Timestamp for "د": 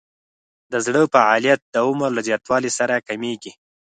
0.71-0.73, 1.73-1.75